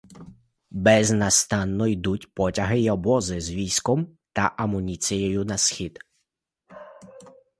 [0.71, 5.99] Безнастанно йдуть потяги й обози з військом та амуніцією на схід.